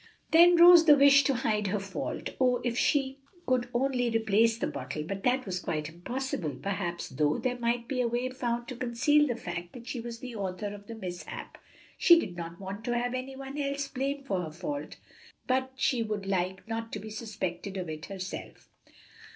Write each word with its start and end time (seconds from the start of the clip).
Then 0.31 0.59
arose 0.59 0.85
the 0.85 0.95
wish 0.95 1.23
to 1.25 1.35
hide 1.35 1.67
her 1.67 1.79
fault. 1.79 2.31
Oh, 2.41 2.59
if 2.63 2.75
she 2.75 3.19
could 3.45 3.69
only 3.71 4.09
replace 4.09 4.57
the 4.57 4.65
bottle! 4.65 5.03
but 5.03 5.21
that 5.21 5.45
was 5.45 5.59
quite 5.59 5.89
impossible. 5.89 6.55
Perhaps, 6.59 7.09
though, 7.09 7.37
there 7.37 7.59
might 7.59 7.87
be 7.87 8.01
a 8.01 8.07
way 8.07 8.27
found 8.31 8.67
to 8.69 8.75
conceal 8.75 9.27
the 9.27 9.35
fact 9.35 9.73
that 9.73 9.85
she 9.85 9.99
was 9.99 10.17
the 10.17 10.35
author 10.35 10.73
of 10.73 10.87
the 10.87 10.95
mishap; 10.95 11.55
she 11.99 12.19
did 12.19 12.35
not 12.35 12.59
want 12.59 12.83
to 12.85 12.97
have 12.97 13.13
any 13.13 13.35
one 13.35 13.59
else 13.59 13.87
blamed 13.89 14.25
for 14.25 14.41
her 14.41 14.51
fault, 14.51 14.97
but 15.45 15.71
she 15.75 16.01
would 16.01 16.25
like 16.25 16.67
not 16.67 16.91
to 16.93 16.97
be 16.99 17.11
suspected 17.11 17.77
of 17.77 17.87
it 17.87 18.07
herself. 18.07 18.69